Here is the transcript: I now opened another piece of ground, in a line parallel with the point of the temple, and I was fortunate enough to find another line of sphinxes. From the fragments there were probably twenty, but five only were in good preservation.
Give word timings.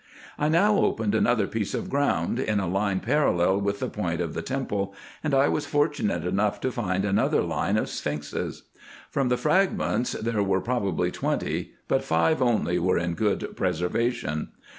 I 0.39 0.49
now 0.49 0.77
opened 0.77 1.13
another 1.13 1.45
piece 1.45 1.75
of 1.75 1.87
ground, 1.87 2.39
in 2.39 2.59
a 2.59 2.65
line 2.67 3.01
parallel 3.01 3.61
with 3.61 3.77
the 3.77 3.87
point 3.87 4.19
of 4.19 4.33
the 4.33 4.41
temple, 4.41 4.95
and 5.23 5.31
I 5.31 5.47
was 5.47 5.67
fortunate 5.67 6.25
enough 6.25 6.59
to 6.61 6.71
find 6.71 7.05
another 7.05 7.43
line 7.43 7.77
of 7.77 7.87
sphinxes. 7.87 8.63
From 9.11 9.29
the 9.29 9.37
fragments 9.37 10.13
there 10.13 10.41
were 10.41 10.59
probably 10.59 11.11
twenty, 11.11 11.73
but 11.87 12.03
five 12.03 12.41
only 12.41 12.79
were 12.79 12.97
in 12.97 13.13
good 13.13 13.55
preservation. 13.55 14.47